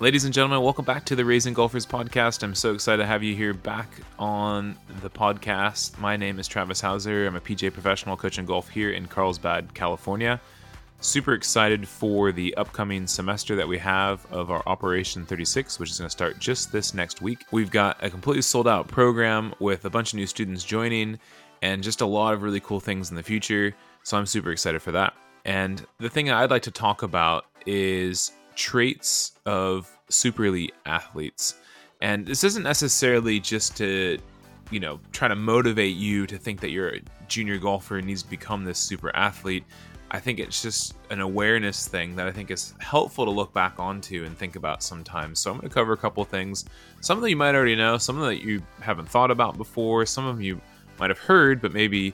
[0.00, 2.44] Ladies and gentlemen, welcome back to the Raising Golfers podcast.
[2.44, 5.98] I'm so excited to have you here back on the podcast.
[5.98, 7.26] My name is Travis Hauser.
[7.26, 10.40] I'm a PGA professional coach coaching golf here in Carlsbad, California.
[11.00, 15.98] Super excited for the upcoming semester that we have of our Operation 36, which is
[15.98, 17.44] going to start just this next week.
[17.50, 21.18] We've got a completely sold out program with a bunch of new students joining
[21.62, 23.74] and just a lot of really cool things in the future.
[24.04, 25.14] So I'm super excited for that.
[25.44, 31.54] And the thing I'd like to talk about is traits of super elite athletes.
[32.02, 34.18] And this isn't necessarily just to,
[34.70, 38.30] you know, try to motivate you to think that you're a junior golfer needs to
[38.30, 39.64] become this super athlete.
[40.10, 43.78] I think it's just an awareness thing that I think is helpful to look back
[43.78, 45.38] onto and think about sometimes.
[45.38, 46.64] So I'm going to cover a couple things.
[47.00, 50.42] Some that you might already know, some that you haven't thought about before, some of
[50.42, 50.60] you
[50.98, 52.12] might have heard, but maybe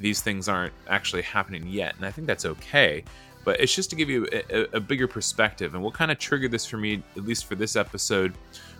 [0.00, 1.94] these things aren't actually happening yet.
[1.96, 3.04] And I think that's okay
[3.46, 5.74] but it's just to give you a, a, bigger perspective.
[5.74, 8.34] And what kind of triggered this for me, at least for this episode,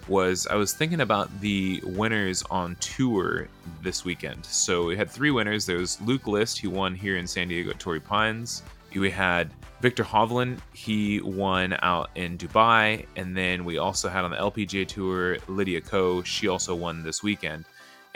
[0.08, 3.46] was I was thinking about the winners on tour
[3.80, 4.44] this weekend.
[4.44, 5.66] So we had three winners.
[5.66, 8.64] There was Luke List, who won here in San Diego at Torrey Pines.
[8.92, 13.06] We had Viktor Hovland, he won out in Dubai.
[13.14, 17.22] And then we also had on the LPGA Tour Lydia Ko, she also won this
[17.22, 17.66] weekend.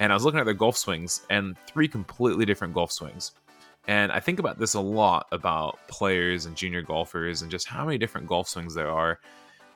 [0.00, 3.32] And I was looking at their golf swings, and three completely different golf swings.
[3.86, 7.84] And I think about this a lot about players and junior golfers and just how
[7.84, 9.18] many different golf swings there are.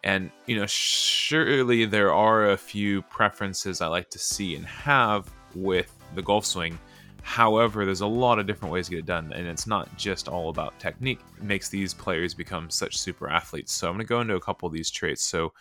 [0.04, 5.32] And, you know, surely there are a few preferences I like to see and have
[5.54, 6.78] with the golf swing.
[7.22, 10.28] However, there's a lot of different ways to get it done, and it's not just
[10.28, 11.20] all about technique.
[11.38, 13.72] It makes these players become such super athletes.
[13.72, 15.24] So I'm going to go into a couple of these traits.
[15.24, 15.54] So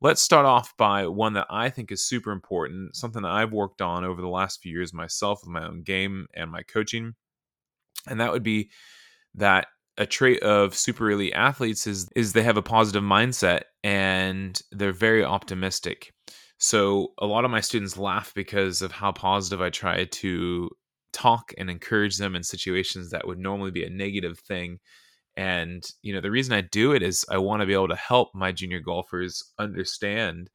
[0.00, 3.80] let's start off by one that I think is super important, something that I've worked
[3.80, 7.14] on over the last few years myself with my own game and my coaching
[8.08, 8.70] and that would be
[9.34, 9.66] that
[9.96, 14.92] a trait of super elite athletes is is they have a positive mindset and they're
[14.92, 16.12] very optimistic.
[16.58, 20.70] So a lot of my students laugh because of how positive I try to
[21.12, 24.78] talk and encourage them in situations that would normally be a negative thing.
[25.36, 27.96] And you know, the reason I do it is I want to be able to
[27.96, 30.50] help my junior golfers understand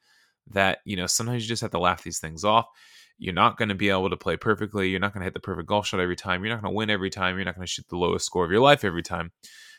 [0.52, 2.66] that, you know, sometimes you just have to laugh these things off
[3.20, 4.90] you're not going to be able to play perfectly.
[4.90, 6.44] You're not going to hit the perfect golf shot every time.
[6.44, 7.36] You're not going to win every time.
[7.36, 9.32] You're not going to shoot the lowest score of your life every time.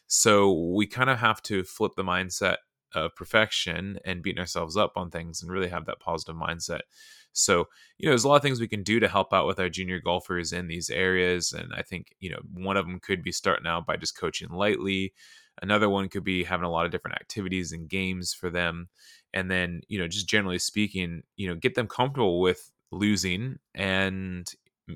[0.07, 2.57] So we kind of have to flip the mindset
[2.95, 6.81] of perfection and beating ourselves up on things and really have that positive mindset.
[7.33, 9.61] So, you know, there's a lot of things we can do to help out with
[9.61, 11.53] our junior golfers in these areas.
[11.53, 14.51] And I think, you know, one of them could be starting out by just coaching
[14.51, 15.15] lightly.
[15.63, 18.89] Another one could be having a lot of different activities and games for them.
[19.33, 24.53] And then, you know, just generally speaking, you know, get them comfortable with losing and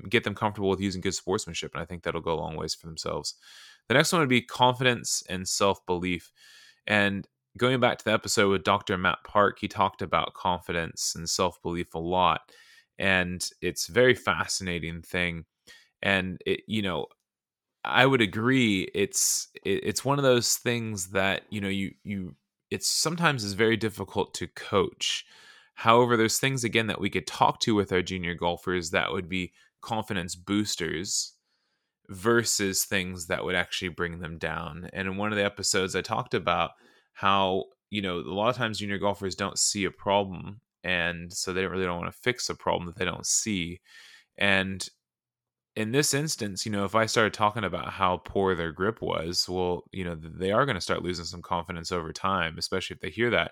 [0.09, 1.73] get them comfortable with using good sportsmanship.
[1.73, 3.35] And I think that'll go a long ways for themselves.
[3.87, 6.31] The next one would be confidence and self belief.
[6.87, 8.97] And going back to the episode with Dr.
[8.97, 12.51] Matt Park, he talked about confidence and self belief a lot.
[12.97, 15.45] And it's very fascinating thing.
[16.01, 17.07] And it, you know,
[17.83, 18.89] I would agree.
[18.93, 22.35] It's it, it's one of those things that you know you you
[22.71, 25.25] it's sometimes is very difficult to coach
[25.75, 29.29] However, there's things again that we could talk to with our junior golfers that would
[29.29, 31.33] be confidence boosters
[32.09, 34.89] versus things that would actually bring them down.
[34.93, 36.71] And in one of the episodes, I talked about
[37.13, 40.61] how, you know, a lot of times junior golfers don't see a problem.
[40.83, 43.81] And so they really don't want to fix a problem that they don't see.
[44.37, 44.87] And
[45.75, 49.49] in this instance, you know, if I started talking about how poor their grip was,
[49.49, 53.01] well, you know, they are going to start losing some confidence over time, especially if
[53.01, 53.51] they hear that.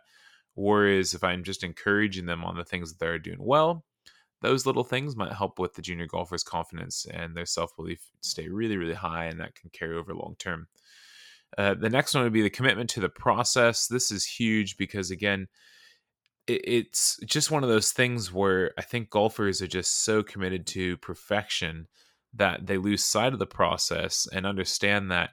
[0.55, 3.85] Whereas if I'm just encouraging them on the things that they're doing well,
[4.41, 8.49] those little things might help with the junior golfer's confidence and their self belief stay
[8.49, 10.67] really, really high, and that can carry over long term.
[11.57, 13.87] Uh, the next one would be the commitment to the process.
[13.87, 15.47] This is huge because, again,
[16.47, 20.67] it, it's just one of those things where I think golfers are just so committed
[20.67, 21.87] to perfection
[22.33, 25.31] that they lose sight of the process and understand that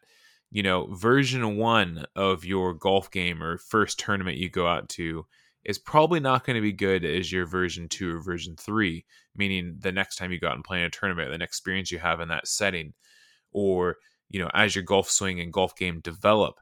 [0.50, 5.26] you know, version one of your golf game or first tournament you go out to
[5.64, 9.04] is probably not going to be good as your version two or version three,
[9.36, 11.90] meaning the next time you go out and play in a tournament, the next experience
[11.90, 12.94] you have in that setting,
[13.52, 13.96] or,
[14.28, 16.54] you know, as your golf swing and golf game develop.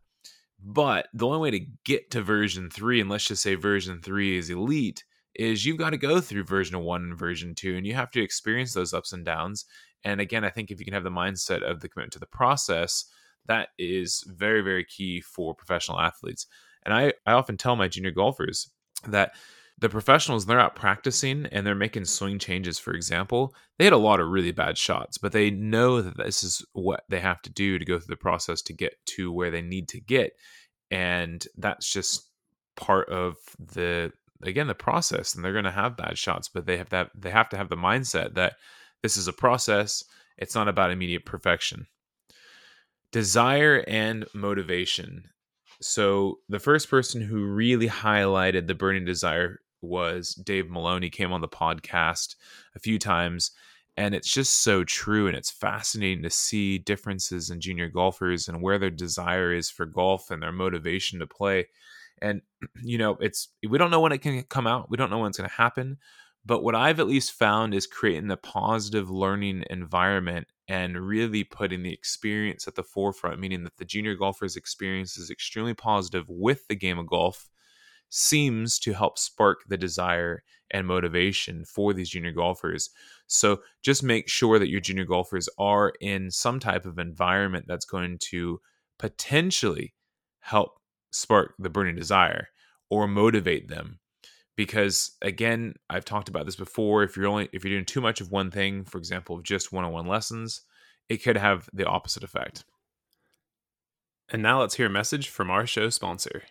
[0.60, 4.36] But the only way to get to version three, and let's just say version three
[4.36, 5.04] is elite,
[5.38, 8.20] is you've got to go through version 1 and version 2 and you have to
[8.20, 9.64] experience those ups and downs
[10.04, 12.26] and again i think if you can have the mindset of the commitment to the
[12.26, 13.04] process
[13.48, 16.46] that is very very key for professional athletes.
[16.84, 18.70] And i i often tell my junior golfers
[19.06, 19.32] that
[19.80, 23.54] the professionals they're out practicing and they're making swing changes for example.
[23.78, 27.04] They had a lot of really bad shots but they know that this is what
[27.08, 29.88] they have to do to go through the process to get to where they need
[29.88, 30.32] to get.
[30.90, 32.30] And that's just
[32.76, 34.12] part of the
[34.42, 37.30] again the process and they're going to have bad shots but they have that they
[37.30, 38.54] have to have the mindset that
[39.02, 40.04] this is a process.
[40.38, 41.86] It's not about immediate perfection
[43.18, 45.24] desire and motivation.
[45.82, 51.10] So the first person who really highlighted the burning desire was Dave Maloney.
[51.10, 52.36] Came on the podcast
[52.76, 53.50] a few times
[53.96, 58.62] and it's just so true and it's fascinating to see differences in junior golfers and
[58.62, 61.66] where their desire is for golf and their motivation to play.
[62.22, 62.42] And
[62.84, 64.90] you know it's we don't know when it can come out.
[64.90, 65.98] We don't know when it's going to happen
[66.44, 71.82] but what i've at least found is creating a positive learning environment and really putting
[71.82, 76.66] the experience at the forefront meaning that the junior golfer's experience is extremely positive with
[76.68, 77.48] the game of golf
[78.10, 82.90] seems to help spark the desire and motivation for these junior golfers.
[83.26, 87.84] So just make sure that your junior golfers are in some type of environment that's
[87.84, 88.60] going to
[88.98, 89.94] potentially
[90.40, 90.78] help
[91.10, 92.48] spark the burning desire
[92.90, 93.98] or motivate them
[94.58, 98.20] because again i've talked about this before if you're only if you're doing too much
[98.20, 100.62] of one thing for example just one-on-one lessons
[101.08, 102.64] it could have the opposite effect.
[104.30, 106.42] And now let's hear a message from our show sponsor.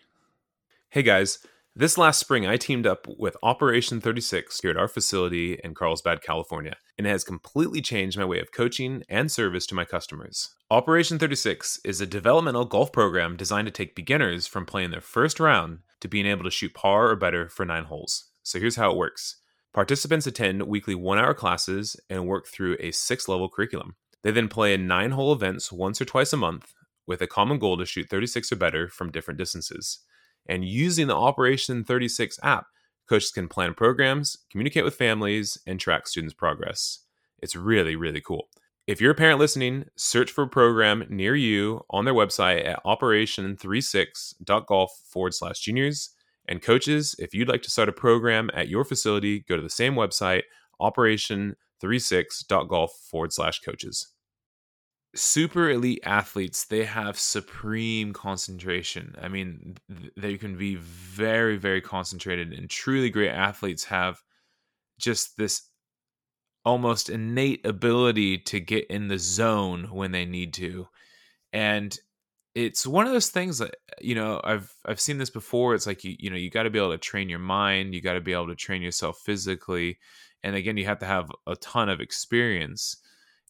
[0.89, 1.39] Hey guys,
[1.79, 6.23] this last spring I teamed up with Operation 36 here at our facility in Carlsbad,
[6.23, 10.55] California, and it has completely changed my way of coaching and service to my customers.
[10.71, 15.39] Operation 36 is a developmental golf program designed to take beginners from playing their first
[15.39, 18.31] round to being able to shoot par or better for nine holes.
[18.41, 19.37] So here's how it works.
[19.71, 23.97] Participants attend weekly one hour classes and work through a six level curriculum.
[24.23, 26.73] They then play in nine hole events once or twice a month
[27.05, 29.99] with a common goal to shoot 36 or better from different distances.
[30.47, 32.65] And using the Operation 36 app,
[33.07, 37.01] coaches can plan programs, communicate with families, and track students' progress.
[37.39, 38.49] It's really, really cool.
[38.85, 42.81] If you're a parent listening, search for a program near you on their website at
[42.85, 46.11] operation36.golf forward slash juniors.
[46.47, 49.69] And coaches, if you'd like to start a program at your facility, go to the
[49.69, 50.43] same website,
[50.81, 54.07] operation36.golf forward slash coaches
[55.15, 59.15] super elite athletes they have supreme concentration.
[59.21, 59.77] I mean
[60.15, 64.21] they can be very very concentrated and truly great athletes have
[64.99, 65.69] just this
[66.65, 70.87] almost innate ability to get in the zone when they need to.
[71.53, 71.97] And
[72.55, 75.75] it's one of those things that you know i've i've seen this before.
[75.75, 78.01] It's like you you know you got to be able to train your mind you
[78.01, 79.99] got to be able to train yourself physically
[80.43, 82.97] and again you have to have a ton of experience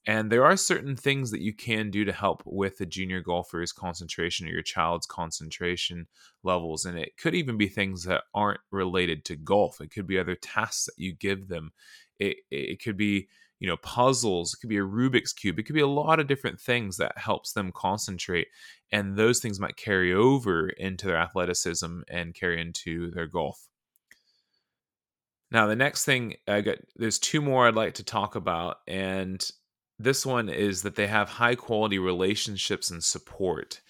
[0.08, 3.74] and there are certain things that you can do to help with the junior golfer's
[3.74, 6.08] concentration or your child's concentration
[6.44, 6.86] levels.
[6.86, 9.82] And it could even be things that aren't related to golf.
[9.82, 11.74] It could be other tasks that you give them.
[12.20, 13.28] It, it could be,
[13.60, 14.54] you know, puzzles.
[14.54, 15.60] It could be a Rubik's Cube.
[15.60, 18.48] It could be a lot of different things that helps them concentrate.
[18.94, 23.68] And those things might carry over into their athleticism and carry into their golf.
[25.52, 28.78] Now, the next thing I got, there's two more I'd like to talk about.
[28.88, 29.46] And
[30.00, 33.82] this one is that they have high quality relationships and support.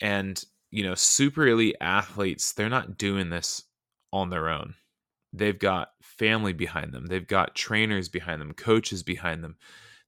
[0.00, 3.62] And, you know, super elite athletes, they're not doing this
[4.12, 4.74] on their own.
[5.32, 9.56] They've got family behind them, they've got trainers behind them, coaches behind them.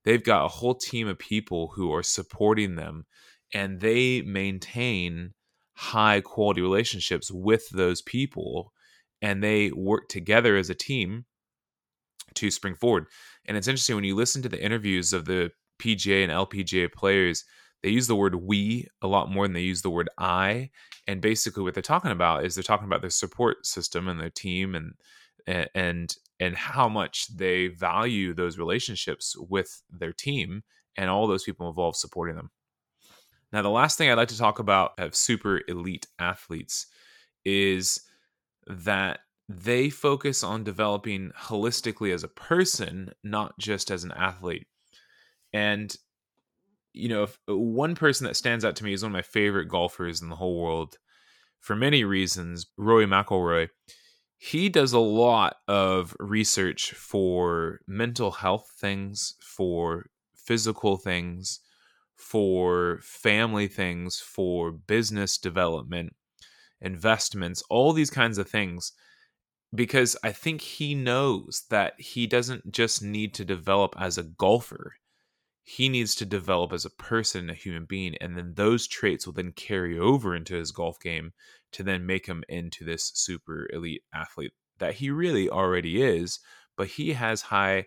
[0.03, 3.05] They've got a whole team of people who are supporting them,
[3.53, 5.33] and they maintain
[5.75, 8.71] high quality relationships with those people
[9.21, 11.25] and they work together as a team
[12.33, 13.05] to spring forward.
[13.45, 17.45] And it's interesting when you listen to the interviews of the PGA and LPGA players,
[17.83, 20.71] they use the word we a lot more than they use the word I.
[21.07, 24.31] And basically, what they're talking about is they're talking about their support system and their
[24.31, 24.93] team and
[25.75, 30.63] and and how much they value those relationships with their team
[30.97, 32.49] and all those people involved supporting them.
[33.51, 36.87] Now, the last thing I'd like to talk about of super elite athletes
[37.45, 38.01] is
[38.67, 44.67] that they focus on developing holistically as a person, not just as an athlete.
[45.53, 45.95] And
[46.93, 50.21] you know, one person that stands out to me is one of my favorite golfers
[50.21, 50.97] in the whole world
[51.59, 53.69] for many reasons, Rory McIlroy.
[54.37, 61.59] He does a lot of research for mental health things, for physical things,
[62.15, 66.15] for family things, for business development,
[66.79, 68.93] investments, all these kinds of things
[69.73, 74.95] because I think he knows that he doesn't just need to develop as a golfer.
[75.63, 79.33] He needs to develop as a person, a human being, and then those traits will
[79.33, 81.33] then carry over into his golf game
[81.71, 86.39] to then make him into this super elite athlete that he really already is,
[86.77, 87.85] but he has high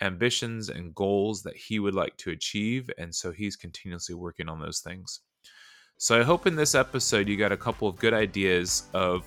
[0.00, 4.60] ambitions and goals that he would like to achieve, and so he's continuously working on
[4.60, 5.20] those things.
[5.96, 9.24] So I hope in this episode you got a couple of good ideas of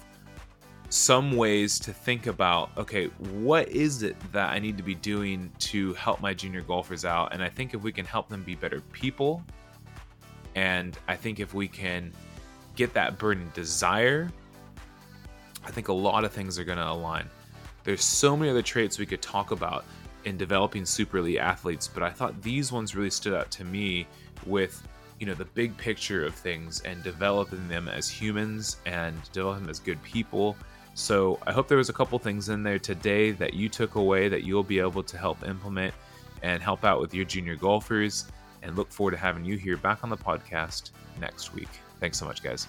[0.92, 5.52] some ways to think about okay, what is it that I need to be doing
[5.60, 7.34] to help my junior golfers out?
[7.34, 9.42] And I think if we can help them be better people,
[10.56, 12.12] and I think if we can
[12.76, 14.30] get that burning desire,
[15.66, 17.30] I think a lot of things are going to align.
[17.86, 19.86] There's so many other traits we could talk about
[20.26, 24.08] in developing super elite athletes, but I thought these ones really stood out to me
[24.46, 24.86] with
[25.20, 29.70] you know the big picture of things and developing them as humans and developing them
[29.70, 30.58] as good people
[31.02, 34.30] so I hope there was a couple things in there today that you took away
[34.30, 35.96] that you'll be able to help implement
[36.44, 38.26] and help out with your junior golfers.
[38.62, 41.70] And look forward to having you here back on the podcast next week.
[42.00, 42.68] Thanks so much, guys.